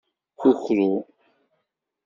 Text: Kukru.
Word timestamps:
Kukru. 0.39 0.91